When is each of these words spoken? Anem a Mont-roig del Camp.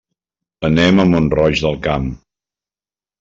Anem 0.69 1.01
a 1.03 1.05
Mont-roig 1.11 1.61
del 1.65 1.77
Camp. 1.83 2.09